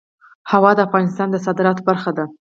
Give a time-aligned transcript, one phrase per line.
[0.51, 2.25] هوا د افغانستان د صادراتو برخه ده.